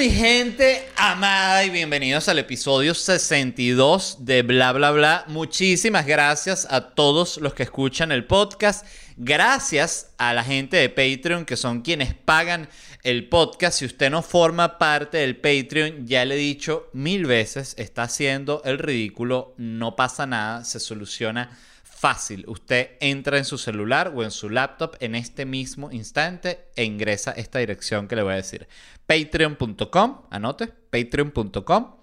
[0.00, 5.24] Mi gente amada y bienvenidos al episodio 62 de Bla Bla Bla.
[5.28, 8.86] Muchísimas gracias a todos los que escuchan el podcast.
[9.18, 12.70] Gracias a la gente de Patreon que son quienes pagan
[13.02, 13.78] el podcast.
[13.78, 18.62] Si usted no forma parte del Patreon, ya le he dicho mil veces, está haciendo
[18.64, 21.58] el ridículo, no pasa nada, se soluciona
[22.00, 22.46] fácil.
[22.48, 27.32] Usted entra en su celular o en su laptop en este mismo instante e ingresa
[27.32, 28.66] esta dirección que le voy a decir.
[29.10, 31.96] Patreon.com, anote, patreon.com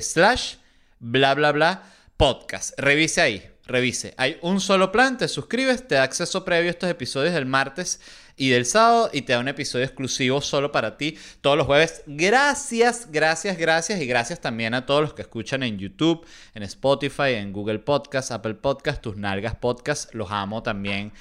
[0.00, 0.54] slash
[1.00, 1.82] bla bla bla
[2.16, 2.78] podcast.
[2.78, 4.14] Revise ahí, revise.
[4.16, 8.00] Hay un solo plan, te suscribes, te da acceso previo a estos episodios del martes
[8.36, 12.04] y del sábado y te da un episodio exclusivo solo para ti todos los jueves.
[12.06, 16.24] Gracias, gracias, gracias y gracias también a todos los que escuchan en YouTube,
[16.54, 20.14] en Spotify, en Google Podcast, Apple Podcast, Tus Nalgas Podcast.
[20.14, 21.12] Los amo también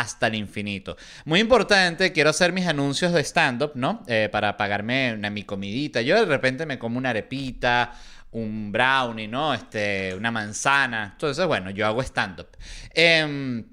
[0.00, 0.96] hasta el infinito.
[1.24, 4.04] Muy importante, quiero hacer mis anuncios de stand-up, ¿no?
[4.06, 6.00] Eh, para pagarme una, mi comidita.
[6.02, 7.92] Yo de repente me como una arepita,
[8.30, 9.54] un brownie, ¿no?
[9.54, 11.10] Este, una manzana.
[11.12, 12.48] Entonces, bueno, yo hago stand-up.
[12.94, 13.64] Em,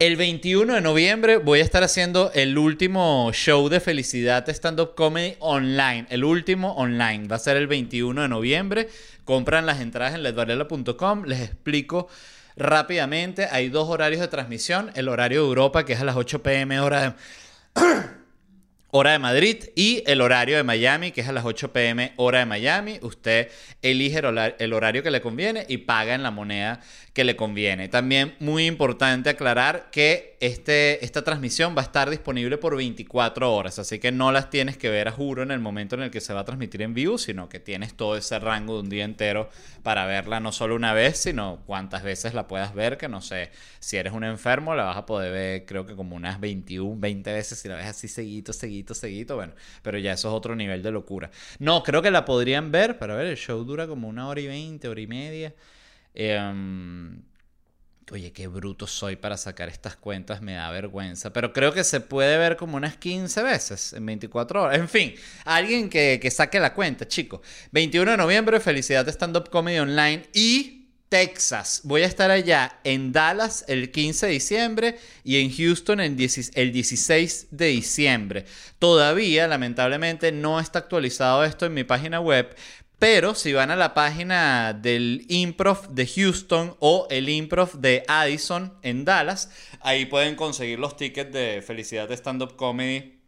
[0.00, 5.36] el 21 de noviembre voy a estar haciendo el último show de felicidad stand-up comedy
[5.38, 6.06] online.
[6.10, 7.28] El último online.
[7.28, 8.88] Va a ser el 21 de noviembre.
[9.24, 11.24] Compran las entradas en ledvarela.com.
[11.26, 12.08] Les explico
[12.56, 13.48] rápidamente.
[13.50, 14.90] Hay dos horarios de transmisión.
[14.94, 17.12] El horario de Europa, que es a las 8 pm hora de...
[18.92, 22.40] hora de Madrid y el horario de Miami, que es a las 8 pm hora
[22.40, 22.98] de Miami.
[23.02, 23.48] Usted
[23.82, 24.20] elige
[24.58, 26.80] el horario que le conviene y paga en la moneda
[27.12, 27.88] que le conviene.
[27.88, 33.78] También muy importante aclarar que este, esta transmisión va a estar disponible por 24 horas,
[33.78, 36.22] así que no las tienes que ver a juro en el momento en el que
[36.22, 39.04] se va a transmitir en vivo, sino que tienes todo ese rango de un día
[39.04, 39.50] entero
[39.82, 43.50] para verla no solo una vez, sino cuántas veces la puedas ver, que no sé,
[43.80, 47.32] si eres un enfermo la vas a poder ver creo que como unas 21, 20
[47.34, 49.52] veces si la ves así seguito, seguito, seguito, bueno,
[49.82, 51.30] pero ya eso es otro nivel de locura.
[51.58, 54.46] No, creo que la podrían ver, para ver, el show dura como una hora y
[54.46, 55.54] 20, hora y media.
[56.14, 57.22] Em,
[58.12, 61.32] oye, qué bruto soy para sacar estas cuentas, me da vergüenza.
[61.32, 64.78] Pero creo que se puede ver como unas 15 veces en 24 horas.
[64.78, 67.40] En fin, alguien que, que saque la cuenta, chicos.
[67.72, 71.80] 21 de noviembre, felicidad de Stand Up Comedy Online y Texas.
[71.82, 77.48] Voy a estar allá en Dallas el 15 de diciembre y en Houston el 16
[77.50, 78.44] de diciembre.
[78.78, 82.54] Todavía, lamentablemente, no está actualizado esto en mi página web,
[83.00, 88.74] pero si van a la página del Improv de Houston o el Improv de Addison
[88.82, 89.50] en Dallas,
[89.80, 93.18] ahí pueden conseguir los tickets de Felicidad de Stand Up Comedy.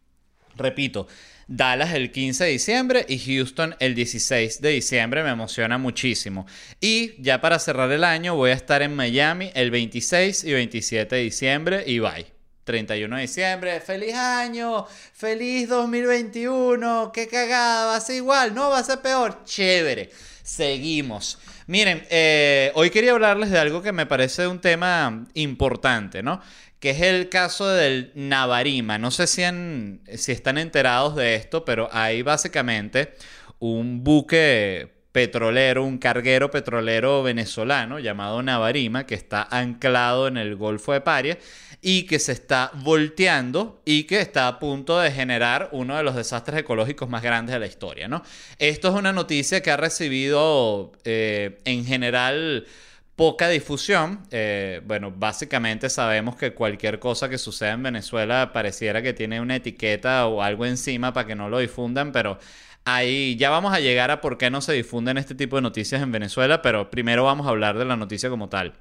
[0.55, 1.07] Repito,
[1.47, 5.23] Dallas el 15 de diciembre y Houston el 16 de diciembre.
[5.23, 6.45] Me emociona muchísimo.
[6.79, 11.15] Y ya para cerrar el año voy a estar en Miami el 26 y 27
[11.15, 12.32] de diciembre y bye.
[12.63, 18.79] 31 de diciembre, feliz año, feliz 2021, qué cagada, va a ser igual, no va
[18.79, 20.09] a ser peor, chévere,
[20.41, 21.39] seguimos.
[21.67, 26.41] Miren, eh, hoy quería hablarles de algo que me parece un tema importante, ¿no?
[26.79, 28.97] Que es el caso del Navarima.
[28.97, 29.43] No sé si,
[30.17, 33.13] si están enterados de esto, pero hay básicamente
[33.59, 40.91] un buque petrolero, un carguero petrolero venezolano llamado Navarima, que está anclado en el Golfo
[40.91, 41.37] de Paria
[41.81, 46.15] y que se está volteando y que está a punto de generar uno de los
[46.15, 48.23] desastres ecológicos más grandes de la historia, ¿no?
[48.57, 52.65] Esto es una noticia que ha recibido eh, en general
[53.15, 54.21] poca difusión.
[54.31, 59.57] Eh, bueno, básicamente sabemos que cualquier cosa que suceda en Venezuela pareciera que tiene una
[59.57, 62.39] etiqueta o algo encima para que no lo difundan, pero
[62.85, 66.01] ahí ya vamos a llegar a por qué no se difunden este tipo de noticias
[66.01, 68.73] en Venezuela, pero primero vamos a hablar de la noticia como tal.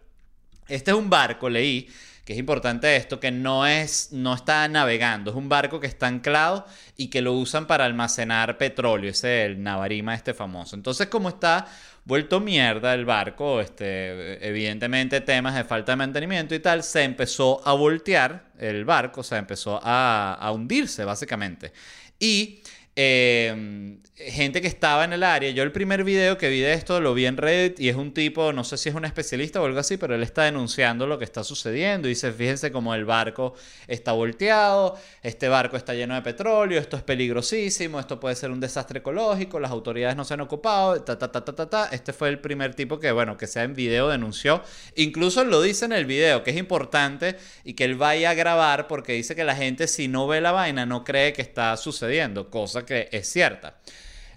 [0.68, 1.88] Este es un barco, leí,
[2.24, 6.06] que es importante esto, que no es, no está navegando, es un barco que está
[6.06, 6.66] anclado
[6.96, 10.76] y que lo usan para almacenar petróleo, ese es el Navarima este famoso.
[10.76, 11.66] Entonces, como está
[12.04, 17.60] vuelto mierda el barco, este, evidentemente temas de falta de mantenimiento y tal, se empezó
[17.66, 21.72] a voltear el barco, se empezó a, a hundirse básicamente.
[22.20, 22.61] Y
[22.94, 25.50] eh, gente que estaba en el área.
[25.50, 28.12] Yo el primer video que vi de esto lo vi en Reddit y es un
[28.12, 31.18] tipo, no sé si es un especialista o algo así, pero él está denunciando lo
[31.18, 32.08] que está sucediendo.
[32.08, 33.54] Dice, fíjense cómo el barco
[33.86, 38.60] está volteado, este barco está lleno de petróleo, esto es peligrosísimo, esto puede ser un
[38.60, 41.88] desastre ecológico, las autoridades no se han ocupado, ta, ta, ta, ta, ta, ta.
[41.92, 44.62] Este fue el primer tipo que, bueno, que sea en video denunció.
[44.96, 48.86] Incluso lo dice en el video, que es importante y que él vaya a grabar
[48.86, 52.50] porque dice que la gente si no ve la vaina no cree que está sucediendo,
[52.50, 53.78] cosa que es cierta.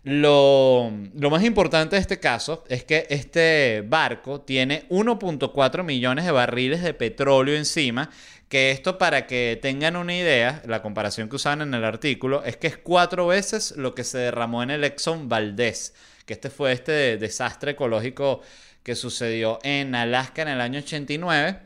[0.04, 0.92] Lo,
[1.32, 6.94] más importante de este caso es que este barco tiene 1.4 millones de barriles de
[6.94, 8.12] petróleo encima,
[8.48, 12.56] que esto para que tengan una idea, la comparación que usaban en el artículo, es
[12.56, 15.96] que es cuatro veces lo que se derramó en el Exxon Valdez,
[16.28, 18.42] que este fue este desastre ecológico
[18.84, 21.66] que sucedió en Alaska en el año 89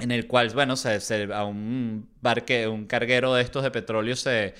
[0.00, 4.54] en el cual, bueno, se, a un, barque, un carguero de estos de petróleo se,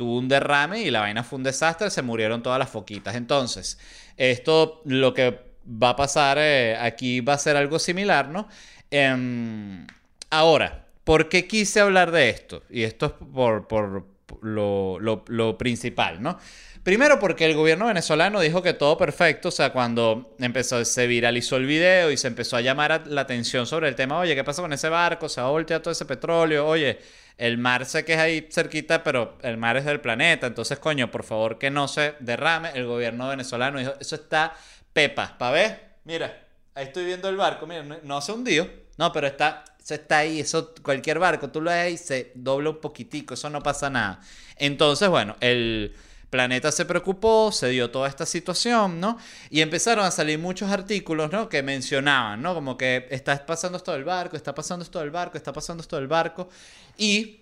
[0.00, 3.14] tuvo un derrame y la vaina fue un desastre, se murieron todas las foquitas.
[3.16, 3.78] Entonces,
[4.16, 8.48] esto lo que va a pasar eh, aquí va a ser algo similar, ¿no?
[8.90, 9.86] Em,
[10.30, 12.62] ahora, ¿por qué quise hablar de esto?
[12.70, 14.06] Y esto es por, por
[14.40, 16.38] lo, lo, principal, ¿no?
[16.82, 21.56] Primero porque el gobierno venezolano dijo que todo perfecto, o sea, cuando empezó, se viralizó
[21.56, 24.62] el video y se empezó a llamar la atención sobre el tema, oye, ¿qué pasa
[24.62, 25.28] con ese barco?
[25.28, 26.98] Se ha volteado todo ese petróleo, oye,
[27.40, 30.46] el mar sé que es ahí cerquita, pero el mar es del planeta.
[30.46, 32.70] Entonces, coño, por favor que no se derrame.
[32.74, 34.54] El gobierno venezolano dijo, eso está
[34.92, 35.38] pepa.
[35.38, 35.80] ¿Para ver?
[36.04, 37.66] Mira, ahí estoy viendo el barco.
[37.66, 38.70] Mira, no, se hundió.
[38.98, 40.40] No, pero está, eso está ahí.
[40.40, 43.32] Eso, cualquier barco, tú lo ves y se dobla un poquitico.
[43.32, 44.20] Eso no pasa nada.
[44.56, 45.94] Entonces, bueno, el
[46.30, 49.18] Planeta se preocupó, se dio toda esta situación, ¿no?
[49.50, 51.48] Y empezaron a salir muchos artículos, ¿no?
[51.48, 52.54] Que mencionaban, ¿no?
[52.54, 55.96] Como que está pasando esto del barco, está pasando esto del barco, está pasando esto
[55.96, 56.48] del barco.
[56.96, 57.40] Y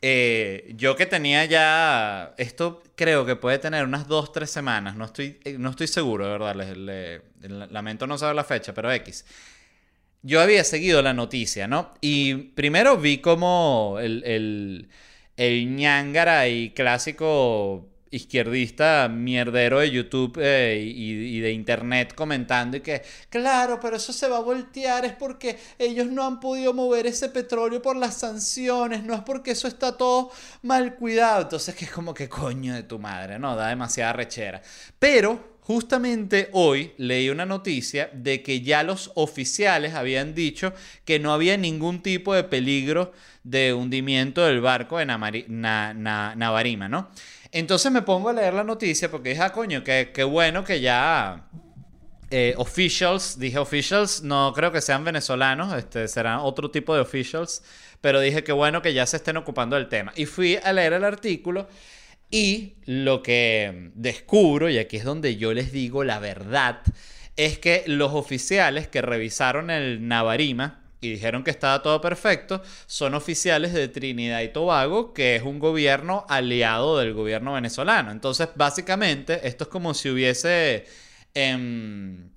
[0.00, 5.04] eh, yo que tenía ya, esto creo que puede tener unas dos, tres semanas, no
[5.04, 9.24] estoy, eh, no estoy seguro, de verdad, lamento no saber la fecha, pero X.
[10.22, 11.94] Yo había seguido la noticia, ¿no?
[12.00, 14.88] Y primero vi como el, el,
[15.36, 15.78] el
[16.48, 23.96] y clásico izquierdista mierdero de YouTube eh, y, de internet comentando y que, claro, pero
[23.96, 27.96] eso se va a voltear es porque ellos no han podido mover ese petróleo por
[27.96, 30.30] las sanciones, no es porque eso está todo
[30.62, 31.42] mal cuidado.
[31.42, 33.56] Entonces, que es como que coño de tu madre, ¿no?
[33.56, 34.62] Da demasiada rechera.
[34.98, 40.72] Pero Justamente hoy leí una noticia de que ya los oficiales habían dicho
[41.04, 43.12] que no había ningún tipo de peligro
[43.42, 47.08] de hundimiento del barco de Navarima, ¿no?
[47.52, 51.48] Entonces me pongo a leer la noticia porque dije, ah, coño, qué, bueno que ya
[52.30, 57.62] eh, officials, dije officials, no creo que sean venezolanos, este, serán otro tipo de officials,
[58.00, 60.12] pero dije que bueno que ya se estén ocupando del tema.
[60.16, 61.68] Y fui a leer el artículo
[62.30, 66.80] y lo que descubro, y aquí es donde yo les digo la verdad,
[67.36, 73.14] es que los oficiales que revisaron el Navarima, y dijeron que estaba todo perfecto, son
[73.14, 78.10] oficiales de Trinidad y Tobago, que es un gobierno aliado del gobierno venezolano.
[78.10, 80.86] Entonces, básicamente, esto es como si hubiese
[81.34, 82.32] en,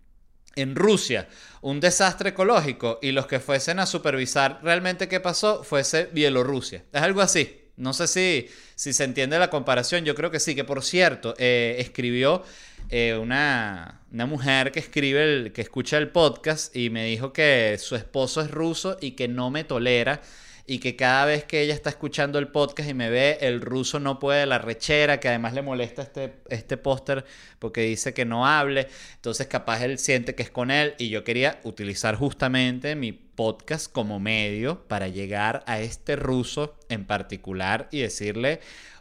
[0.55, 1.27] en Rusia
[1.62, 6.86] un desastre ecológico y los que fuesen a supervisar realmente qué pasó fuese Bielorrusia.
[6.91, 7.59] Es algo así.
[7.79, 11.33] No sé si, si se entiende la comparación, yo creo que sí, que por cierto,
[11.38, 12.43] eh, escribió
[12.89, 17.77] eh, una, una, mujer que escribe, el, que escucha el podcast y me dijo que
[17.79, 20.21] su esposo es ruso y que no me tolera
[20.69, 23.99] y que cada vez que ella está escuchando el podcast y me ve, el ruso
[23.99, 27.25] no puede, la rechera, que además le molesta este, este póster
[27.57, 31.23] porque dice que no hable, entonces capaz él siente que es con él y yo
[31.23, 38.01] quería utilizar justamente mi podcast como medio para llegar a este ruso en particular y
[38.01, 38.59] decirle,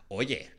[0.09, 0.51] oye,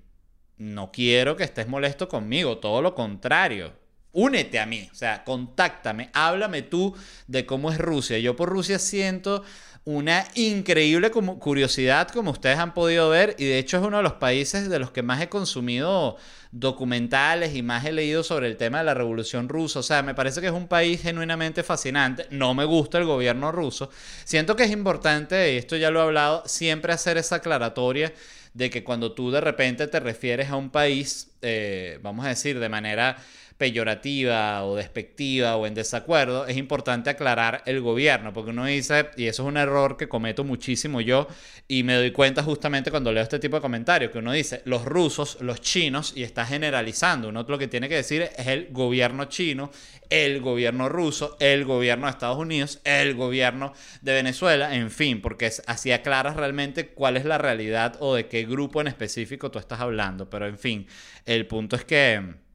[0.57, 3.73] no quiero que estés molesto conmigo, todo lo contrario.
[4.11, 6.95] Únete a mí, o sea, contáctame, háblame tú
[7.27, 8.19] de cómo es Rusia.
[8.19, 9.43] Yo por Rusia siento
[9.91, 14.13] una increíble curiosidad, como ustedes han podido ver, y de hecho es uno de los
[14.13, 16.15] países de los que más he consumido
[16.51, 19.79] documentales y más he leído sobre el tema de la revolución rusa.
[19.79, 22.27] O sea, me parece que es un país genuinamente fascinante.
[22.29, 23.89] No me gusta el gobierno ruso.
[24.25, 28.13] Siento que es importante, y esto ya lo he hablado, siempre hacer esa aclaratoria
[28.53, 32.60] de que cuando tú de repente te refieres a un país, eh, vamos a decir,
[32.60, 33.17] de manera
[33.59, 39.25] peyorativa o despectiva o en desacuerdo, es importante aclarar el gobierno, porque uno dice, y
[39.25, 41.27] eso es un error que cometo muchísimo yo,
[41.67, 44.85] y me doy cuenta justamente cuando leo este tipo de comentarios, que uno dice, los
[44.85, 49.25] rusos, los chinos, y está generalizando, uno lo que tiene que decir es el gobierno
[49.25, 49.71] chino,
[50.09, 55.51] el gobierno ruso, el gobierno de Estados Unidos, el gobierno de Venezuela, en fin, porque
[55.67, 59.81] así aclaras realmente cuál es la realidad o de qué grupo en específico tú estás
[59.81, 60.29] hablando.
[60.29, 60.87] Pero en fin,
[61.25, 62.49] el punto es que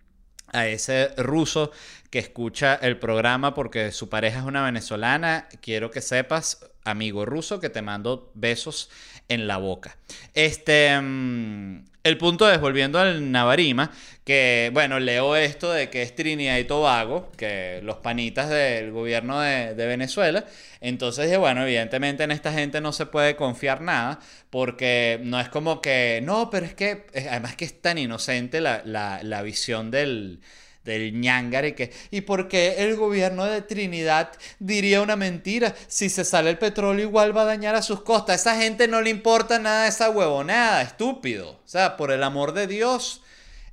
[0.54, 1.70] a ese ruso
[2.10, 7.60] que escucha el programa porque su pareja es una venezolana, quiero que sepas, amigo ruso,
[7.60, 8.88] que te mando besos
[9.28, 9.96] en la boca.
[10.32, 13.90] Este, mm, el punto es, volviendo al Navarima,
[14.24, 19.40] que, bueno, leo esto de que es Trinidad y Tobago, que los panitas del gobierno
[19.40, 20.44] de, Venezuela.
[20.80, 24.20] Entonces dije, bueno, evidentemente en esta gente no se puede confiar nada,
[24.50, 28.82] porque no es como que, no, pero es que, además que es tan inocente la,
[28.84, 30.40] la visión del
[30.84, 35.74] del ñangare y que ¿y por qué el gobierno de Trinidad diría una mentira?
[35.88, 38.46] Si se sale el petróleo igual va a dañar a sus costas.
[38.46, 41.60] A esa gente no le importa nada esa huevonada, estúpido.
[41.64, 43.22] O sea, por el amor de Dios.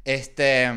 [0.06, 0.72] Este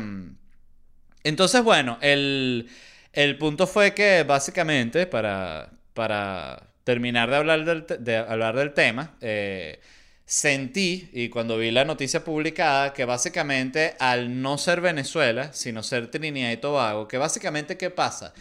[1.23, 2.69] entonces, bueno, el,
[3.11, 9.15] el punto fue que básicamente para para terminar de hablar del, de hablar del tema,
[9.21, 9.79] eh,
[10.25, 16.09] sentí, y cuando vi la noticia publicada, que básicamente al no ser Venezuela, sino ser
[16.09, 18.33] Trinidad y Tobago, que básicamente ¿qué pasa?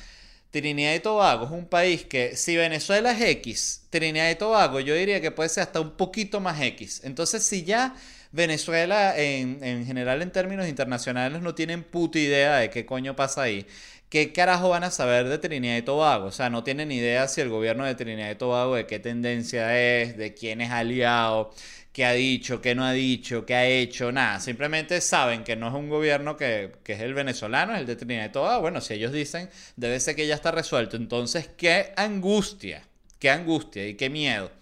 [0.50, 4.94] Trinidad y Tobago es un país que si Venezuela es X, Trinidad y Tobago yo
[4.94, 7.00] diría que puede ser hasta un poquito más X.
[7.02, 7.96] Entonces si ya
[8.30, 13.42] Venezuela en, en general en términos internacionales no tienen puta idea de qué coño pasa
[13.42, 13.66] ahí,
[14.14, 16.26] ¿qué carajo van a saber de Trinidad y Tobago?
[16.26, 19.76] O sea, no tienen idea si el gobierno de Trinidad y Tobago de qué tendencia
[19.76, 21.52] es, de quién es aliado,
[21.92, 24.38] qué ha dicho, qué no ha dicho, qué ha hecho, nada.
[24.38, 28.26] Simplemente saben que no es un gobierno que, es el venezolano, es el de Trinidad
[28.26, 28.60] y Tobago.
[28.60, 30.96] Bueno, si ellos dicen, debe ser que ya está resuelto.
[30.96, 32.84] Entonces, qué angustia,
[33.18, 34.52] qué angustia y qué miedo.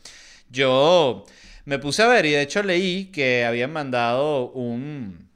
[0.48, 1.26] Yo
[1.66, 5.28] me puse a ver y de hecho leí que habían mandado un,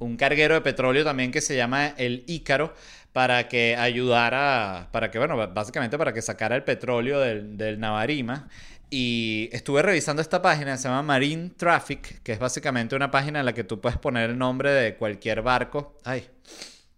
[0.00, 2.74] un carguero de petróleo también que se llama el Ícaro
[3.12, 8.48] para que ayudara, para que, bueno, básicamente para que sacara el petróleo del, del Navarima.
[8.90, 13.46] Y estuve revisando esta página, se llama Marine Traffic, que es básicamente una página en
[13.46, 15.96] la que tú puedes poner el nombre de cualquier barco.
[16.04, 16.26] Ay,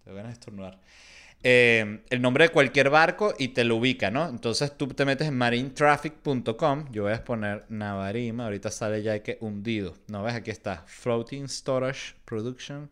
[0.04, 0.78] te voy a estornudar.
[1.44, 4.28] Eh, el nombre de cualquier barco y te lo ubica, ¿no?
[4.28, 6.86] Entonces tú te metes en marinetraffic.com.
[6.92, 8.44] Yo voy a poner Navarima.
[8.44, 9.94] Ahorita sale ya que hundido.
[10.06, 10.34] ¿No ves?
[10.34, 10.84] Aquí está.
[10.86, 12.90] Floating Storage Production.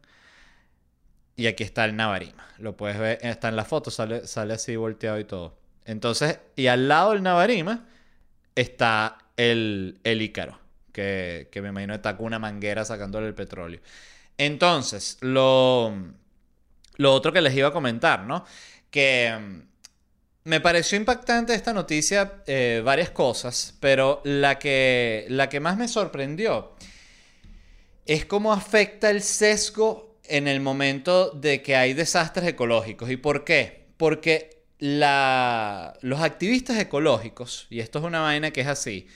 [1.40, 2.46] Y aquí está el Navarima.
[2.58, 5.56] Lo puedes ver, está en la foto, sale, sale así volteado y todo.
[5.86, 7.86] Entonces, y al lado del Navarima
[8.54, 10.58] está el, el Ícaro,
[10.92, 13.80] que, que me imagino está con una manguera sacándole el petróleo.
[14.36, 15.94] Entonces, lo,
[16.96, 18.44] lo otro que les iba a comentar, ¿no?
[18.90, 19.60] Que mm,
[20.44, 25.88] me pareció impactante esta noticia eh, varias cosas, pero la que, la que más me
[25.88, 26.74] sorprendió
[28.04, 33.10] es cómo afecta el sesgo en el momento de que hay desastres ecológicos.
[33.10, 33.88] ¿Y por qué?
[33.96, 39.08] Porque los activistas ecológicos, y esto es una vaina que es así,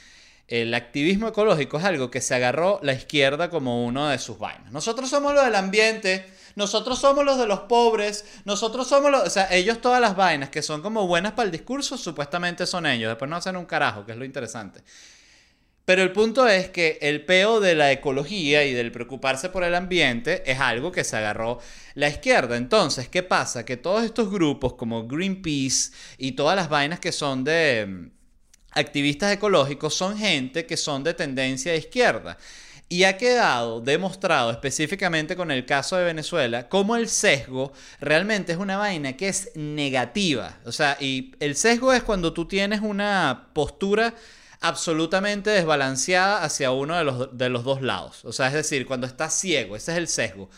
[0.46, 4.70] el activismo ecológico es algo que se agarró la izquierda como uno de sus vainas.
[4.72, 9.22] Nosotros somos los del ambiente, nosotros somos los de los pobres, nosotros somos los...
[9.22, 12.84] O sea, ellos todas las vainas que son como buenas para el discurso, supuestamente son
[12.84, 13.08] ellos.
[13.08, 14.82] Después no hacen un carajo, que es lo interesante.
[15.84, 19.74] Pero el punto es que el peo de la ecología y del preocuparse por el
[19.74, 21.58] ambiente es algo que se agarró
[21.94, 22.56] la izquierda.
[22.56, 23.66] Entonces, ¿qué pasa?
[23.66, 28.10] Que todos estos grupos como Greenpeace y todas las vainas que son de mm,
[28.70, 32.38] activistas ecológicos son gente que son de tendencia de izquierda.
[32.88, 38.58] Y ha quedado demostrado específicamente con el caso de Venezuela cómo el sesgo realmente es
[38.58, 40.58] una vaina que es negativa.
[40.64, 44.14] O sea, y el sesgo es cuando tú tienes una postura
[44.64, 48.24] absolutamente desbalanceada hacia uno de los, de los dos lados.
[48.24, 50.48] O sea, es decir, cuando está ciego, ese es el sesgo.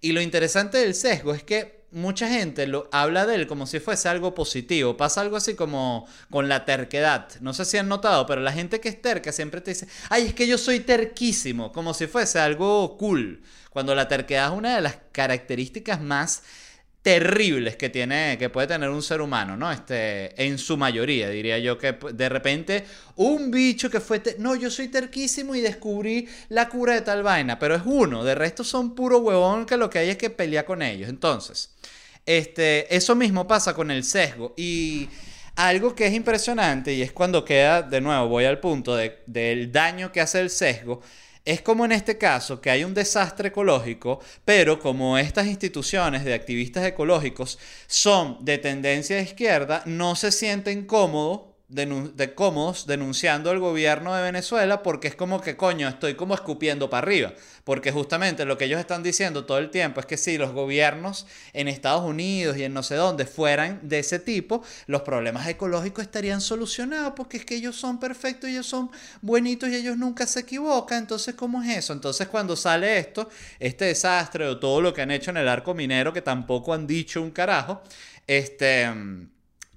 [0.00, 3.78] Y lo interesante del sesgo es que mucha gente lo, habla de él como si
[3.78, 4.96] fuese algo positivo.
[4.96, 7.28] Pasa algo así como con la terquedad.
[7.40, 10.26] No sé si han notado, pero la gente que es terca siempre te dice, ay,
[10.26, 13.42] es que yo soy terquísimo, como si fuese algo cool.
[13.70, 16.42] Cuando la terquedad es una de las características más
[17.02, 19.70] terribles que tiene que puede tener un ser humano, ¿no?
[19.72, 22.84] Este, en su mayoría, diría yo que de repente
[23.16, 27.58] un bicho que fue, no, yo soy terquísimo y descubrí la cura de tal vaina,
[27.58, 30.64] pero es uno, de resto son puro huevón que lo que hay es que pelear
[30.64, 31.08] con ellos.
[31.08, 31.70] Entonces,
[32.24, 35.08] este, eso mismo pasa con el sesgo y
[35.56, 39.72] algo que es impresionante y es cuando queda, de nuevo, voy al punto de, del
[39.72, 41.02] daño que hace el sesgo,
[41.44, 46.34] Es como en este caso que hay un desastre ecológico, pero como estas instituciones de
[46.34, 47.58] activistas ecológicos
[47.88, 54.22] son de tendencia de izquierda, no se sienten cómodos de cómodos denunciando al gobierno de
[54.22, 57.32] Venezuela porque es como que coño, estoy como escupiendo para arriba.
[57.64, 61.26] Porque justamente lo que ellos están diciendo todo el tiempo es que si los gobiernos
[61.54, 66.04] en Estados Unidos y en no sé dónde fueran de ese tipo, los problemas ecológicos
[66.04, 68.90] estarían solucionados porque es que ellos son perfectos, ellos son
[69.22, 70.98] buenitos y ellos nunca se equivocan.
[70.98, 71.94] Entonces, ¿cómo es eso?
[71.94, 75.72] Entonces, cuando sale esto, este desastre o todo lo que han hecho en el arco
[75.72, 77.80] minero, que tampoco han dicho un carajo,
[78.26, 78.90] este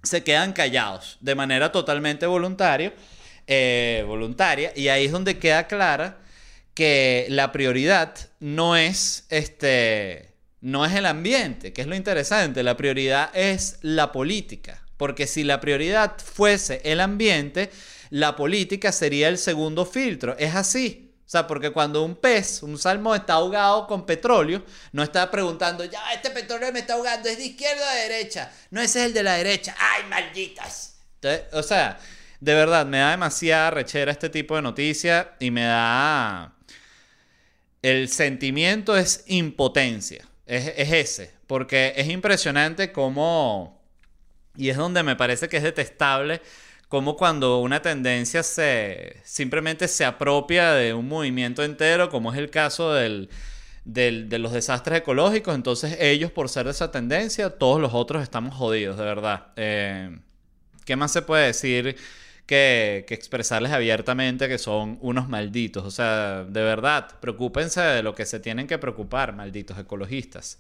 [0.05, 2.93] se quedan callados de manera totalmente voluntaria,
[3.47, 6.19] eh, voluntaria y ahí es donde queda clara
[6.73, 12.75] que la prioridad no es este no es el ambiente, que es lo interesante, la
[12.75, 17.69] prioridad es la política, porque si la prioridad fuese el ambiente,
[18.09, 21.04] la política sería el segundo filtro, es así.
[21.25, 25.83] O sea, porque cuando un pez, un salmón está ahogado con petróleo, no está preguntando,
[25.83, 28.51] ya, este petróleo me está ahogando, ¿es de izquierda o de derecha?
[28.69, 29.75] No, ese es el de la derecha.
[29.79, 30.91] ¡Ay, malditas!
[31.53, 31.97] o sea,
[32.39, 36.53] de verdad, me da demasiada rechera este tipo de noticias y me da...
[37.81, 43.83] El sentimiento es impotencia, es, es ese, porque es impresionante cómo...
[44.55, 46.41] Y es donde me parece que es detestable
[46.95, 52.49] como cuando una tendencia se simplemente se apropia de un movimiento entero, como es el
[52.49, 53.27] caso de
[54.39, 58.97] los desastres ecológicos, entonces ellos por ser de esa tendencia, todos los otros estamos jodidos,
[58.97, 59.47] de verdad.
[59.57, 60.17] Eh,
[60.85, 61.97] ¿Qué más se puede decir
[62.45, 65.83] que, que, expresarles abiertamente que son unos malditos?
[65.83, 70.59] O sea, de verdad, preocúpense de lo que se tienen que preocupar, malditos ecologistas,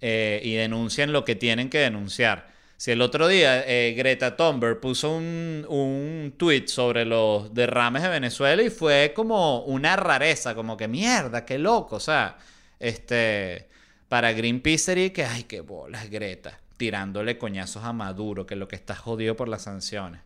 [0.00, 2.53] eh, y denuncien lo que tienen que denunciar.
[2.76, 8.08] Si el otro día eh, Greta Thunberg puso un, un tweet sobre los derrames de
[8.08, 12.36] Venezuela y fue como una rareza, como que mierda, qué loco, o sea,
[12.80, 13.68] este,
[14.08, 18.68] para Greenpeace sería que, ay, qué bolas, Greta, tirándole coñazos a Maduro, que es lo
[18.68, 20.20] que está jodido por las sanciones.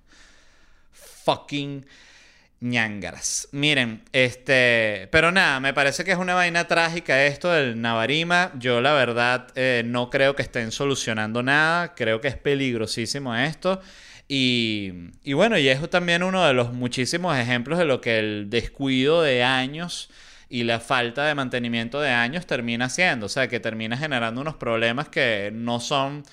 [0.93, 1.87] Fucking
[2.61, 3.49] ñangaras.
[3.53, 8.53] Miren, este, pero nada, me parece que es una vaina trágica esto del Navarima.
[8.59, 13.81] Yo la verdad eh, no creo que estén solucionando nada, creo que es peligrosísimo esto.
[14.27, 18.51] Y, y bueno, y es también uno de los muchísimos ejemplos de lo que el
[18.51, 20.11] descuido de años
[20.51, 23.27] y la falta de mantenimiento de años termina haciendo.
[23.27, 26.25] O sea, que termina generando unos problemas que no son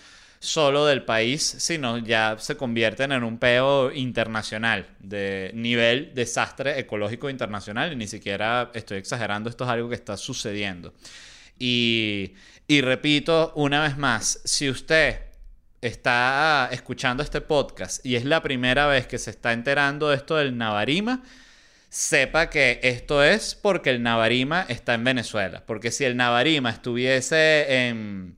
[0.45, 7.29] solo del país, sino ya se convierten en un peo internacional, de nivel desastre ecológico
[7.29, 10.93] internacional, y ni siquiera estoy exagerando, esto es algo que está sucediendo.
[11.59, 12.33] Y,
[12.67, 15.19] y repito una vez más, si usted
[15.81, 20.35] está escuchando este podcast y es la primera vez que se está enterando de esto
[20.37, 21.21] del Navarima,
[21.89, 25.63] sepa que esto es porque el Navarima está en Venezuela.
[25.65, 28.35] Porque si el Navarima estuviese en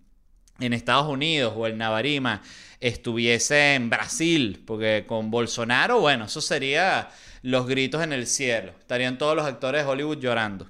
[0.59, 2.41] en Estados Unidos o el Navarima
[2.79, 7.09] estuviese en Brasil, porque con Bolsonaro, bueno, eso sería
[7.41, 8.73] los gritos en el cielo.
[8.79, 10.67] Estarían todos los actores de Hollywood llorando.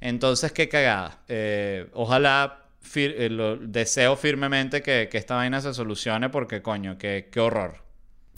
[0.00, 1.18] Entonces, qué cagada.
[1.28, 2.64] Eh, ojalá
[2.94, 7.89] eh, deseo firmemente que, que, esta vaina se solucione porque, coño, qué, qué horror.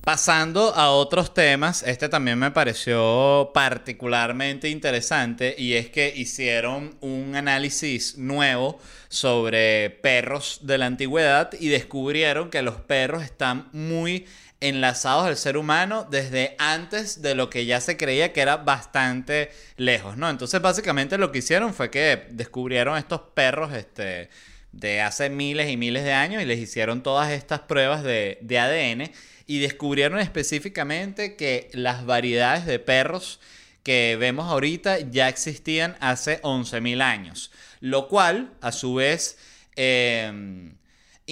[0.05, 7.37] Pasando a otros temas, este también me pareció particularmente interesante y es que hicieron un
[7.37, 14.27] análisis nuevo sobre perros de la antigüedad y descubrieron que los perros están muy
[14.59, 19.53] enlazados al ser humano desde antes de lo que ya se creía que era bastante
[19.77, 20.29] lejos, ¿no?
[20.29, 24.31] Entonces básicamente lo que hicieron fue que descubrieron estos perros este,
[24.73, 28.59] de hace miles y miles de años y les hicieron todas estas pruebas de, de
[28.59, 29.13] ADN
[29.47, 33.41] y descubrieron específicamente que las variedades de perros
[33.83, 37.51] que vemos ahorita ya existían hace 11.000 años,
[37.81, 39.39] lo cual a su vez
[39.77, 40.75] em,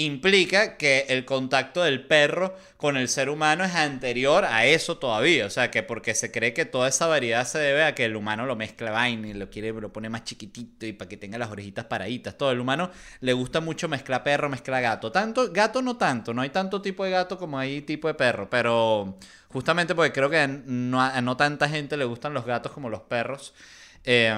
[0.04, 5.46] implica que el contacto del perro con el ser humano es anterior a eso todavía.
[5.46, 8.16] O sea, que porque se cree que toda esa variedad se debe a que el
[8.16, 11.38] humano lo mezcla vaina y lo quiere, lo pone más chiquitito y para que tenga
[11.38, 12.38] las orejitas paraditas.
[12.38, 15.12] Todo el humano le gusta mucho mezclar perro, mezclar gato.
[15.12, 18.48] Tanto, gato no tanto, no hay tanto tipo de gato como hay tipo de perro,
[18.48, 22.88] pero justamente porque creo que no, a no tanta gente le gustan los gatos como
[22.88, 23.54] los perros.
[24.04, 24.34] Eh,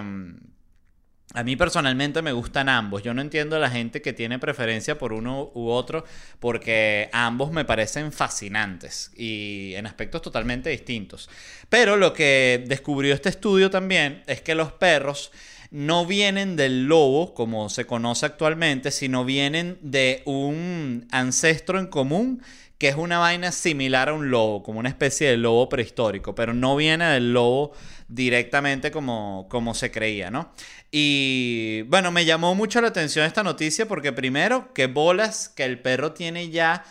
[1.34, 3.02] a mí personalmente me gustan ambos.
[3.02, 6.04] Yo no entiendo a la gente que tiene preferencia por uno u otro
[6.40, 11.30] porque ambos me parecen fascinantes y en aspectos totalmente distintos.
[11.68, 15.32] Pero lo que descubrió este estudio también es que los perros
[15.70, 22.42] no vienen del lobo, como se conoce actualmente, sino vienen de un ancestro en común
[22.82, 26.52] que es una vaina similar a un lobo, como una especie de lobo prehistórico, pero
[26.52, 27.72] no viene del lobo
[28.08, 30.52] directamente como, como se creía, ¿no?
[30.92, 35.80] Y bueno, me llamó mucho la atención esta noticia porque primero, que bolas que el
[35.80, 36.84] perro tiene ya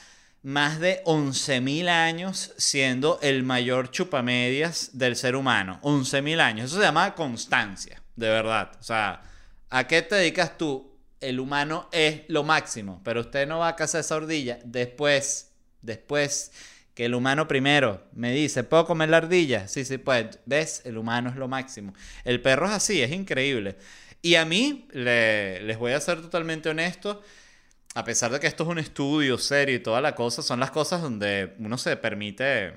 [0.44, 5.80] más de 11.000 años siendo el mayor chupamedias del ser humano.
[5.84, 6.66] 11.000 años.
[6.66, 8.72] Eso se llama constancia, de verdad.
[8.80, 9.22] O sea,
[9.70, 10.92] ¿a qué te dedicas tú?
[11.20, 14.58] El humano es lo máximo, pero usted no va a cazar esa ardilla.
[14.66, 16.52] Después Después
[17.04, 19.68] el humano primero me dice, ¿puedo comer la ardilla?
[19.68, 20.82] Sí, sí, pues, ¿ves?
[20.86, 21.94] El humano es lo máximo.
[22.24, 23.78] El perro es así, es increíble.
[24.22, 27.22] Y a mí, les voy a ser totalmente honesto,
[27.96, 30.72] a pesar de que esto es un estudio serio y toda la cosa, son las
[30.72, 32.74] cosas donde uno se permite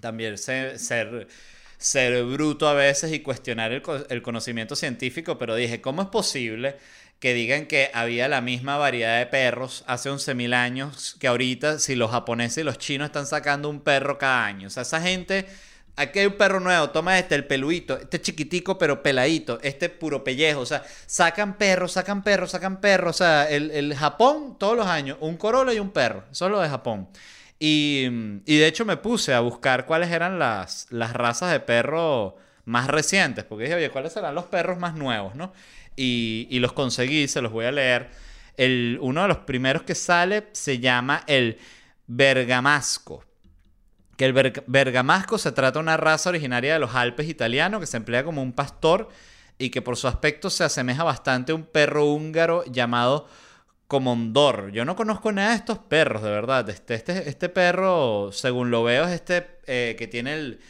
[0.00, 6.08] también ser, ser, bruto a veces y cuestionar el conocimiento científico, pero dije, ¿cómo es
[6.08, 6.76] posible
[7.22, 11.94] que digan que había la misma variedad de perros hace 11.000 años que ahorita si
[11.94, 14.66] los japoneses y los chinos están sacando un perro cada año.
[14.66, 15.46] O sea, esa gente,
[15.94, 20.24] aquí hay un perro nuevo, toma este, el peluito, este chiquitico pero peladito, este puro
[20.24, 20.62] pellejo.
[20.62, 23.14] O sea, sacan perros, sacan perros, sacan perros.
[23.14, 26.24] O sea, el, Japón todos los años, un Corolla y un perro.
[26.32, 27.08] Eso es lo de Japón.
[27.60, 28.08] Y,
[28.46, 32.88] y de hecho me puse a buscar cuáles eran las, las razas de perro más
[32.88, 35.52] recientes, porque dije, oye, ¿cuáles serán los perros más nuevos, no?
[35.96, 38.10] Y, los conseguí, se los voy a leer.
[38.56, 41.58] El, uno de los primeros que sale se llama el
[42.06, 43.24] bergamasco.
[44.16, 44.32] Que el
[44.66, 48.42] bergamasco se trata de una raza originaria de los Alpes italianos que se emplea como
[48.42, 49.08] un pastor
[49.58, 53.28] y que por su aspecto se asemeja bastante a un perro húngaro llamado
[53.86, 54.72] Comondor.
[54.72, 56.68] Yo no conozco nada de estos perros, de verdad.
[56.70, 60.60] Este, este, este perro, según lo veo, es este eh, que tiene el,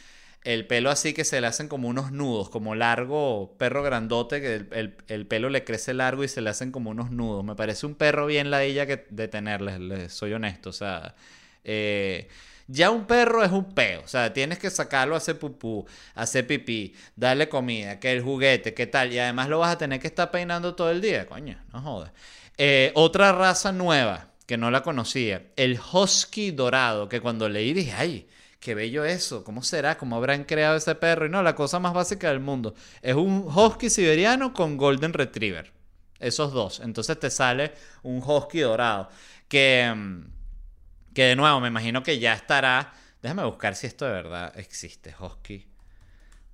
[0.43, 4.65] el pelo así que se le hacen como unos nudos, como largo, perro grandote, que
[5.07, 7.45] el, pelo le crece largo y se le hacen como unos nudos.
[7.45, 10.69] Me parece un perro bien ladilla que de tenerles, soy honesto.
[10.69, 11.15] O sea,
[11.63, 12.27] eh,
[12.67, 14.01] ya un perro es un peo.
[14.03, 18.21] O sea, tienes que sacarlo a hacer pupú, a hacer pipí, darle comida, que el
[18.21, 19.13] juguete, qué tal.
[19.13, 22.11] Y además lo vas a tener que estar peinando todo el día, coño, no jodas.
[22.57, 27.93] Eh, otra raza nueva que no la conocía, el husky dorado, que cuando leí dije,
[27.93, 28.27] ay
[28.63, 29.97] qué bello eso, ¿cómo será?
[29.97, 31.25] ¿Cómo habrán creado ese perro?
[31.25, 32.73] Y no, la cosa más básica del mundo.
[33.01, 35.73] Es un husky siberiano con golden retriever.
[36.17, 36.79] Esos dos.
[36.79, 37.73] Entonces te sale
[38.03, 39.09] un husky dorado.
[39.49, 42.93] Que, mm, que de nuevo, me imagino que ya estará...
[43.21, 45.13] Déjame buscar si esto de verdad existe.
[45.19, 45.67] Husky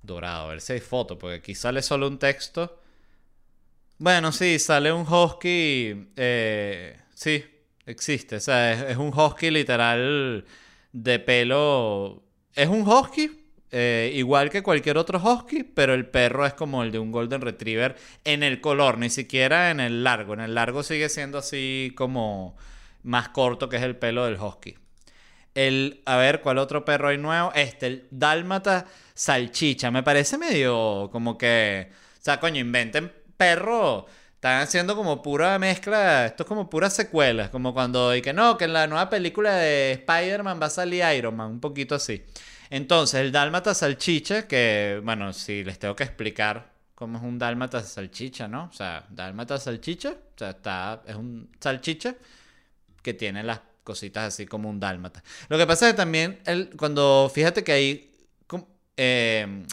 [0.02, 0.46] dorado.
[0.46, 2.80] A ver si hay foto, porque aquí sale solo un texto.
[3.98, 6.10] Bueno, sí, sale un husky...
[6.16, 7.44] Eh, sí,
[7.86, 8.34] existe.
[8.34, 10.44] O sea, es un husky literal
[10.92, 12.22] de pelo.
[12.54, 13.30] Es un husky,
[13.70, 17.40] eh, igual que cualquier otro husky, pero el perro es como el de un golden
[17.40, 20.34] retriever en el color, ni siquiera en el largo.
[20.34, 22.56] En el largo sigue siendo así como
[23.02, 24.76] más corto que es el pelo del husky.
[25.54, 27.52] El, a ver, ¿cuál otro perro hay nuevo?
[27.54, 29.90] Este, el dálmata salchicha.
[29.90, 34.06] Me parece medio como que, o sea, coño, inventen perro
[34.40, 38.56] están haciendo como pura mezcla, esto es como puras secuelas, como cuando, y que no,
[38.56, 42.24] que en la nueva película de Spider-Man va a salir Iron Man, un poquito así.
[42.70, 47.82] Entonces, el dálmata salchicha, que, bueno, si les tengo que explicar cómo es un dálmata
[47.82, 48.70] salchicha, ¿no?
[48.72, 52.14] O sea, dálmata salchicha, o sea, está, es un salchicha
[53.02, 55.22] que tiene las cositas así como un dálmata.
[55.50, 58.10] Lo que pasa es que también, el, cuando, fíjate que hay...
[58.96, 59.66] Eh,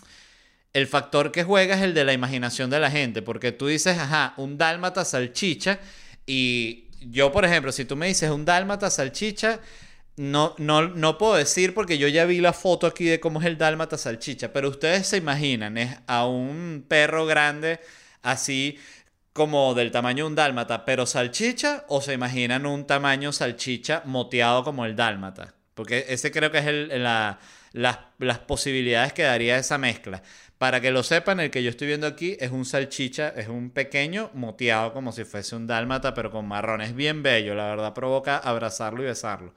[0.73, 3.97] el factor que juega es el de la imaginación de la gente, porque tú dices,
[3.97, 5.79] ajá, un dálmata salchicha,
[6.25, 9.59] y yo, por ejemplo, si tú me dices un dálmata salchicha,
[10.17, 13.45] no, no, no puedo decir porque yo ya vi la foto aquí de cómo es
[13.45, 17.79] el dálmata salchicha, pero ustedes se imaginan, es a un perro grande
[18.23, 18.79] así
[19.33, 24.63] como del tamaño de un dálmata, pero salchicha, o se imaginan un tamaño salchicha moteado
[24.63, 27.39] como el dálmata, porque ese creo que es el, la,
[27.77, 30.21] las, posibilidades que daría esa mezcla.
[30.57, 33.69] Para que lo sepan, el que yo estoy viendo aquí es un salchicha, es un
[33.69, 36.81] pequeño moteado como si fuese un dálmata, pero con marrón.
[36.81, 39.53] Es bien bello, la verdad provoca abrazarlo y besarlo.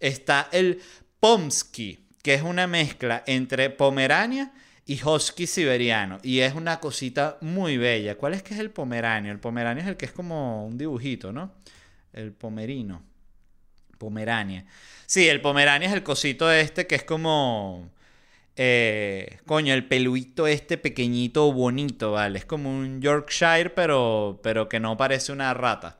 [0.00, 0.80] Está el
[1.20, 4.52] Pomsky, que es una mezcla entre Pomerania
[4.86, 6.18] y Husky siberiano.
[6.22, 8.16] Y es una cosita muy bella.
[8.16, 9.30] ¿Cuál es que es el Pomeranio?
[9.30, 11.52] El Pomeranio es el que es como un dibujito, ¿no?
[12.14, 13.02] El Pomerino.
[13.98, 14.64] Pomerania.
[15.08, 17.90] Sí, el Pomerania es el cosito este que es como
[18.56, 22.40] eh, coño, el peluito este pequeñito bonito, ¿vale?
[22.40, 25.98] Es como un Yorkshire, pero, pero que no parece una rata.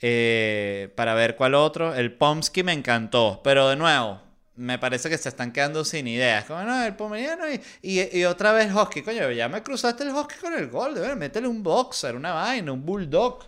[0.00, 1.94] Eh, para ver cuál otro.
[1.94, 3.40] El Pomsky me encantó.
[3.44, 4.20] Pero de nuevo,
[4.56, 6.44] me parece que se están quedando sin ideas.
[6.44, 9.02] Como, no, el pomeriano y, y, otra vez husky.
[9.02, 11.18] Coño, ya me cruzaste el husky con el golden.
[11.18, 13.44] Métele un boxer, una vaina, un bulldog.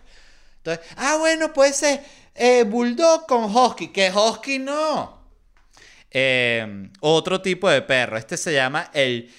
[0.57, 2.01] Entonces, ah, bueno, puede ser
[2.35, 3.87] eh, bulldog con husky.
[3.87, 5.21] Que husky no.
[6.11, 8.17] Eh, otro tipo de perro.
[8.17, 9.31] Este se llama el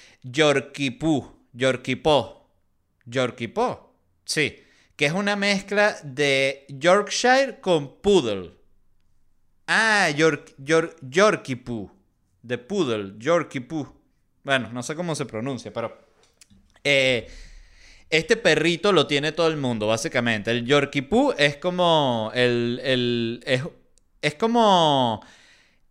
[0.99, 2.49] Po.
[3.05, 3.93] Yorkie Po.
[4.25, 4.63] Sí.
[4.95, 8.51] Que es una mezcla de Yorkshire con Poodle.
[9.67, 11.91] Ah, York, York, Yorkie Poo.
[12.41, 13.13] De Poodle.
[13.17, 13.93] Yorkie Poo.
[14.43, 15.97] Bueno, no sé cómo se pronuncia, pero.
[16.83, 17.27] Eh,
[18.09, 20.51] este perrito lo tiene todo el mundo, básicamente.
[20.51, 22.31] El Yorkie Poo es como.
[22.33, 23.63] El, el es,
[24.21, 25.21] es como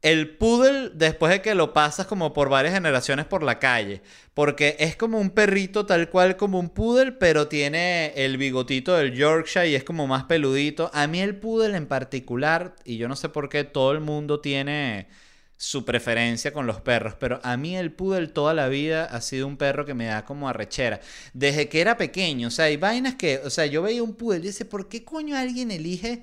[0.02, 4.02] el poodle después de que lo pasas como por varias generaciones por la calle.
[4.34, 9.14] Porque es como un perrito tal cual como un poodle, pero tiene el bigotito del
[9.14, 10.90] Yorkshire y es como más peludito.
[10.94, 14.40] A mí el poodle en particular, y yo no sé por qué todo el mundo
[14.40, 15.08] tiene
[15.56, 19.46] su preferencia con los perros, pero a mí el poodle toda la vida ha sido
[19.46, 21.00] un perro que me da como arrechera.
[21.32, 24.40] Desde que era pequeño, o sea, hay vainas que, o sea, yo veía un poodle
[24.40, 26.22] y dice, ¿por qué coño alguien elige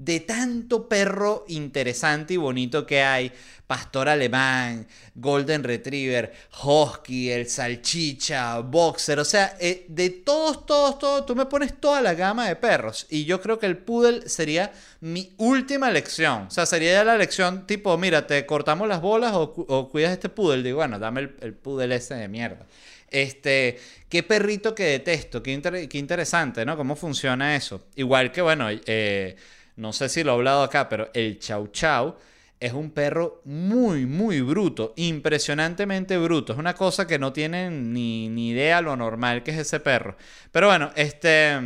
[0.00, 3.30] de tanto perro interesante y bonito que hay.
[3.66, 6.32] Pastor alemán, Golden Retriever,
[6.64, 9.20] Husky, el salchicha, Boxer.
[9.20, 13.06] O sea, eh, de todos, todos, todos, tú me pones toda la gama de perros.
[13.10, 16.46] Y yo creo que el Poodle sería mi última lección.
[16.48, 20.30] O sea, sería ya la lección tipo, mira, te cortamos las bolas o, cuidas este
[20.30, 20.62] Poodle.
[20.62, 22.66] Digo, bueno, dame el, el Poodle ese de mierda.
[23.10, 26.76] Este, qué perrito que detesto, qué, qué interesante, ¿no?
[26.76, 27.84] ¿Cómo funciona eso?
[27.96, 29.36] Igual que, bueno, eh
[29.76, 32.16] no sé si lo he hablado acá, pero el Chau Chau
[32.60, 36.52] es un perro muy, muy bruto, impresionantemente bruto.
[36.52, 40.16] Es una cosa que no tienen ni, ni idea lo normal que es ese perro.
[40.52, 41.58] Pero bueno, este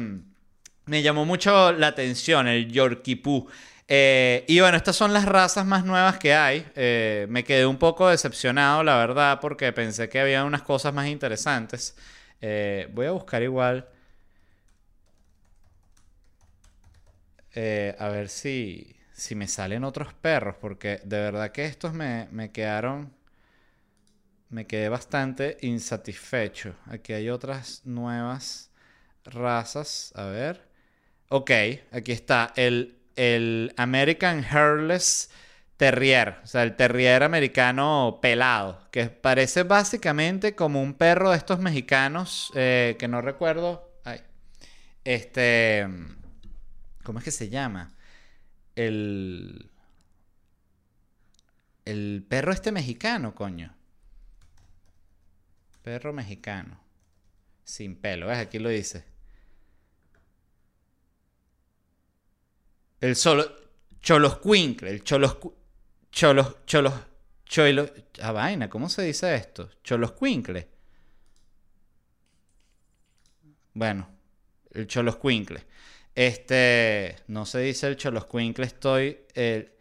[0.87, 3.23] me llamó mucho la atención el Yorkie.
[3.87, 6.67] Eh, y bueno, estas son las razas más nuevas que hay.
[6.75, 11.09] Eh, me quedé un poco decepcionado, la verdad, porque pensé que había unas cosas más
[11.09, 11.97] interesantes.
[12.41, 13.89] Eh, voy a buscar igual
[17.55, 22.29] Eh, a ver si, si me salen otros perros, porque de verdad que estos me,
[22.31, 23.13] me quedaron...
[24.51, 26.77] Me quedé bastante insatisfecho.
[26.87, 28.71] Aquí hay otras nuevas
[29.25, 30.13] razas.
[30.15, 30.69] A ver.
[31.29, 31.51] Ok,
[31.91, 35.31] aquí está el, el American Hairless
[35.77, 36.37] Terrier.
[36.45, 38.87] O sea, el Terrier americano pelado.
[38.93, 43.91] Que parece básicamente como un perro de estos mexicanos eh, que no recuerdo.
[44.05, 44.21] Ay.
[45.03, 45.89] Este.
[47.05, 47.93] ¿Cómo es que se llama?
[48.75, 49.71] El.
[51.85, 53.75] El perro este mexicano, coño.
[55.83, 56.81] Perro mexicano.
[57.63, 58.39] Sin pelo, ¿ves?
[58.39, 59.05] Aquí lo dice.
[63.01, 63.55] El solo.
[64.01, 64.91] Choloscuincle.
[64.91, 65.37] El cholos.
[66.11, 66.65] Cholos.
[66.65, 66.95] Cholos.
[67.45, 67.93] Cholos.
[68.23, 69.71] Ah, vaina, ¿cómo se dice esto?
[69.83, 70.71] Choloscuincle.
[73.75, 74.09] Bueno,
[74.71, 75.67] el Choloscuincle.
[76.15, 79.19] Este, no se dice el Choloscuincle, estoy.
[79.35, 79.73] El.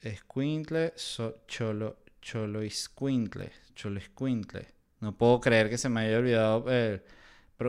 [0.00, 4.66] Escuincle, so, cholo, choloiscuincle, choloiscuincle.
[5.00, 7.02] No puedo creer que se me haya olvidado eh,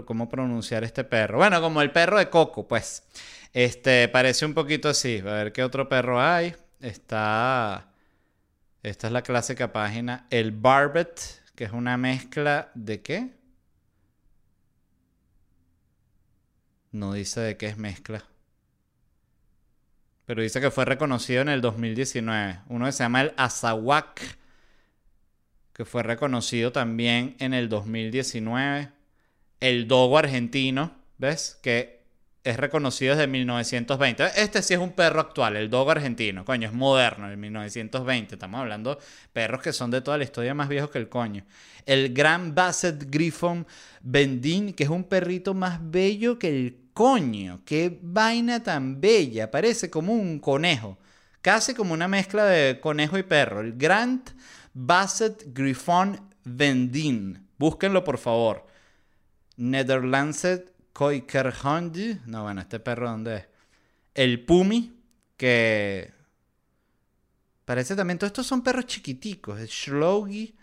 [0.06, 1.38] cómo pronunciar este perro.
[1.40, 3.04] Bueno, como el perro de Coco, pues.
[3.54, 5.20] Este, parece un poquito así.
[5.20, 6.56] A ver qué otro perro hay.
[6.80, 7.92] Está.
[8.82, 10.28] Esta es la clásica página.
[10.30, 11.20] El Barbet,
[11.56, 13.41] que es una mezcla de qué?
[16.92, 18.24] No dice de qué es mezcla.
[20.26, 22.60] Pero dice que fue reconocido en el 2019.
[22.68, 24.22] Uno que se llama el Azawak,
[25.74, 28.90] que fue reconocido también en el 2019.
[29.60, 31.60] El Dogo argentino, ¿ves?
[31.62, 32.02] Que
[32.44, 34.24] es reconocido desde 1920.
[34.38, 36.44] Este sí es un perro actual, el Dogo argentino.
[36.44, 38.36] Coño, es moderno, el 1920.
[38.36, 39.00] Estamos hablando
[39.32, 41.46] perros que son de toda la historia más viejos que el coño.
[41.86, 43.66] El Gran Basset Griffon
[44.02, 49.90] Bendin, que es un perrito más bello que el coño, qué vaina tan bella, parece
[49.90, 51.00] como un conejo,
[51.42, 54.22] casi como una mezcla de conejo y perro, el Grand
[54.76, 58.68] Basset Griffon Vendin, búsquenlo por favor.
[59.58, 63.48] Netherlandse Koikerhond, no bueno, este perro dónde es.
[64.14, 64.94] El Pumi,
[65.38, 66.14] que
[67.66, 70.56] parece también, todos estos son perros chiquiticos, el Shlogi,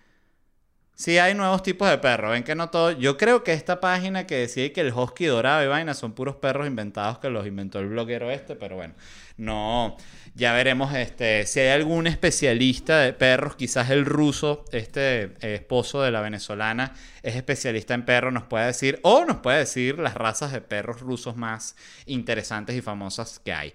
[1.00, 2.90] Sí hay nuevos tipos de perros, ven que no todo.
[2.90, 6.34] Yo creo que esta página que decía que el husky dorado y vaina son puros
[6.34, 8.94] perros inventados que los inventó el bloguero este, pero bueno,
[9.36, 9.96] no,
[10.34, 16.02] ya veremos este, si hay algún especialista de perros, quizás el ruso, este eh, esposo
[16.02, 20.14] de la venezolana, es especialista en perros, nos puede decir, o nos puede decir las
[20.14, 23.72] razas de perros rusos más interesantes y famosas que hay.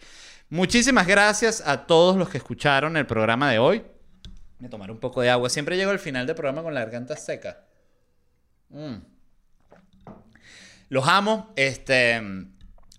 [0.49, 3.81] Muchísimas gracias a todos los que escucharon el programa de hoy.
[4.63, 5.49] Me tomar un poco de agua.
[5.49, 7.65] Siempre llego al final del programa con la garganta seca.
[8.69, 8.95] Mm.
[10.88, 11.52] Los amo.
[11.58, 12.21] Este,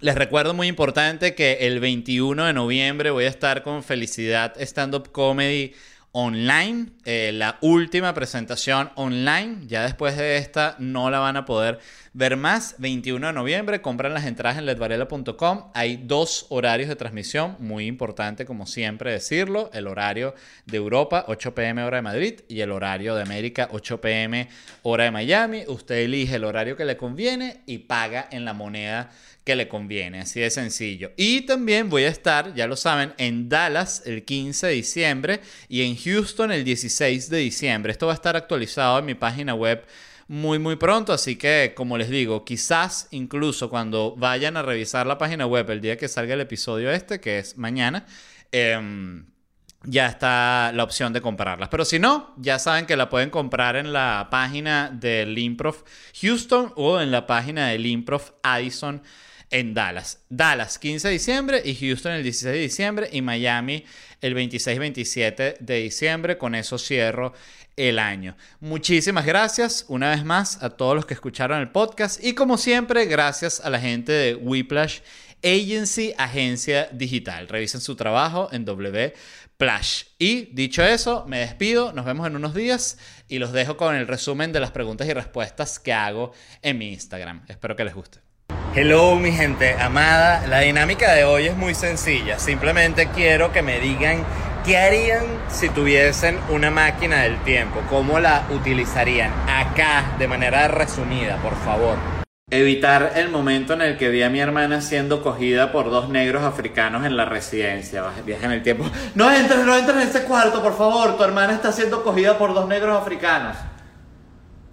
[0.01, 4.95] les recuerdo muy importante que el 21 de noviembre voy a estar con Felicidad Stand
[4.95, 5.73] Up Comedy
[6.17, 9.67] online, eh, la última presentación online.
[9.67, 11.81] Ya después de esta no la van a poder
[12.13, 12.77] ver más.
[12.79, 15.73] 21 de noviembre, compran las entradas en ledvarela.com.
[15.75, 19.71] Hay dos horarios de transmisión, muy importante como siempre decirlo.
[19.73, 24.01] El horario de Europa, 8 pm hora de Madrid, y el horario de América, 8
[24.01, 24.49] pm
[24.83, 25.65] hora de Miami.
[25.67, 29.11] Usted elige el horario que le conviene y paga en la moneda
[29.45, 31.13] que le conviene, así de sencillo.
[31.17, 35.83] Y también voy a estar, ya lo saben, en Dallas el 15 de diciembre y
[35.83, 37.93] en Houston el 16 de diciembre.
[37.93, 39.85] Esto va a estar actualizado en mi página web
[40.27, 45.19] muy muy pronto, así que como les digo, quizás incluso cuando vayan a revisar la
[45.19, 48.07] página web el día que salga el episodio este, que es mañana,
[48.53, 49.27] em,
[49.85, 51.69] ya está la opción de comprarlas.
[51.69, 55.85] Pero si no, ya saben que la pueden comprar en la página del Improv
[56.21, 59.03] Houston o en la página del Improv Addison
[59.51, 60.25] en Dallas.
[60.29, 63.85] Dallas 15 de diciembre y Houston el 16 de diciembre y Miami
[64.21, 66.39] el 26-27 de diciembre.
[66.39, 67.35] Con eso cierro
[67.77, 68.37] el año.
[68.61, 73.07] Muchísimas gracias una vez más a todos los que escucharon el podcast y como siempre
[73.07, 75.01] gracias a la gente de Whiplash
[75.45, 77.47] Agency, agencia digital.
[77.49, 80.05] Revisen su trabajo en Wplash.
[80.19, 84.07] Y dicho eso, me despido, nos vemos en unos días y los dejo con el
[84.07, 87.45] resumen de las preguntas y respuestas que hago en mi Instagram.
[87.49, 88.21] Espero que les guste.
[88.75, 93.79] Hello mi gente amada, la dinámica de hoy es muy sencilla, simplemente quiero que me
[93.79, 94.25] digan
[94.67, 101.37] qué harían si tuviesen una máquina del tiempo, cómo la utilizarían acá de manera resumida,
[101.41, 102.14] por favor.
[102.51, 106.45] Evitar el momento en el que vi a mi hermana siendo cogida por dos negros
[106.45, 108.05] africanos en la residencia.
[108.25, 108.85] Viaje en el tiempo.
[109.17, 111.17] No entres, no entres en ese cuarto, por favor.
[111.17, 113.57] Tu hermana está siendo cogida por dos negros africanos.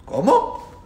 [0.05, 0.85] ¿Cómo?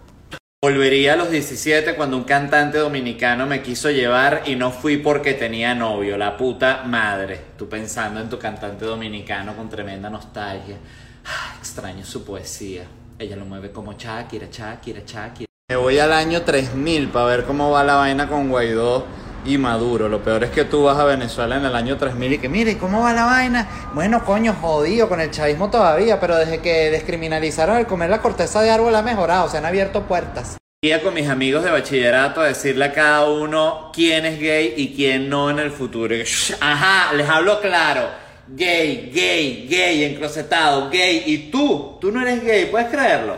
[0.62, 5.34] Volvería a los 17 cuando un cantante dominicano me quiso llevar y no fui porque
[5.34, 7.42] tenía novio, la puta madre.
[7.58, 10.78] Tú pensando en tu cantante dominicano con tremenda nostalgia.
[11.26, 12.86] Ah, extraño su poesía.
[13.20, 15.55] Ella lo mueve como Shakira, Shakira, Shakira.
[15.68, 19.08] Me voy al año 3000 para ver cómo va la vaina con Guaidó
[19.46, 20.08] y Maduro.
[20.08, 22.78] Lo peor es que tú vas a Venezuela en el año 3000 y que, mire,
[22.78, 23.68] ¿cómo va la vaina?
[23.96, 28.62] Bueno, coño, jodido con el chavismo todavía, pero desde que descriminalizaron el comer la corteza
[28.62, 30.56] de árbol ha mejorado, se han abierto puertas.
[30.84, 34.96] Iba con mis amigos de bachillerato a decirle a cada uno quién es gay y
[34.96, 36.14] quién no en el futuro.
[36.62, 38.04] Ajá, les hablo claro.
[38.50, 41.24] Gay, gay, gay, enclosetado, gay.
[41.26, 43.38] Y tú, tú no eres gay, ¿puedes creerlo?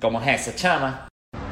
[0.00, 1.08] ¿Cómo es ese, chama?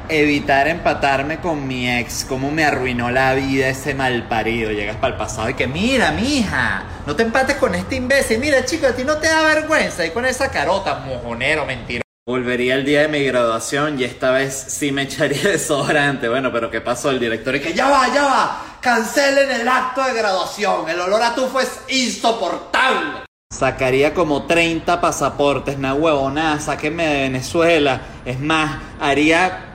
[0.09, 4.71] Evitar empatarme con mi ex, cómo me arruinó la vida ese mal parido.
[4.71, 8.39] Llegas para el pasado y que, mira, mija, no te empates con este imbécil.
[8.39, 10.05] Mira, chico, a ti no te da vergüenza.
[10.05, 12.03] Y con esa carota, mojonero, mentira.
[12.25, 16.29] Volvería el día de mi graduación y esta vez sí me echaría desodorante.
[16.29, 17.09] Bueno, pero ¿qué pasó?
[17.09, 18.77] El director y que ya va, ya va.
[18.79, 20.89] Cancelen el acto de graduación.
[20.89, 23.23] El olor a tufo es insoportable.
[23.53, 28.01] Sacaría como 30 pasaportes, na huevona, sáquenme de Venezuela.
[28.25, 29.72] Es más, haría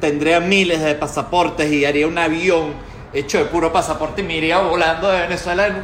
[0.00, 2.74] tendría miles de pasaportes y haría un avión
[3.12, 5.74] hecho de puro pasaporte y me iría volando de Venezuela en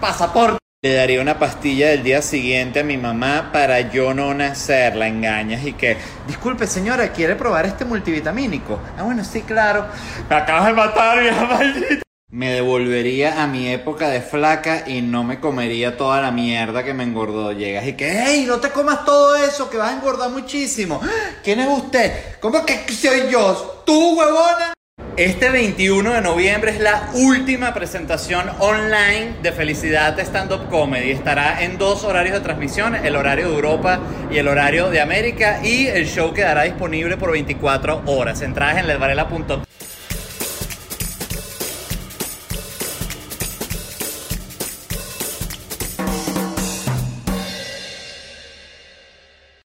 [0.00, 0.58] pasaporte.
[0.82, 5.08] Le daría una pastilla del día siguiente a mi mamá para yo no nacer, la
[5.08, 5.96] engañas y que,
[6.28, 8.78] disculpe señora, ¿quiere probar este multivitamínico?
[8.96, 9.86] Ah, bueno, sí, claro.
[10.30, 12.07] Me acabas de matar, vieja maldita.
[12.30, 16.92] Me devolvería a mi época de flaca y no me comería toda la mierda que
[16.92, 17.52] me engordó.
[17.52, 21.00] Llegas y que, hey, no te comas todo eso, que vas a engordar muchísimo.
[21.42, 22.38] ¿Quién es usted?
[22.38, 23.82] ¿Cómo que soy yo?
[23.86, 24.74] ¿Tú, huevona?
[25.16, 31.12] Este 21 de noviembre es la última presentación online de Felicidad Stand Up Comedy.
[31.12, 35.60] Estará en dos horarios de transmisión, el horario de Europa y el horario de América.
[35.64, 38.42] Y el show quedará disponible por 24 horas.
[38.42, 39.62] Entradas en ledvarela.com.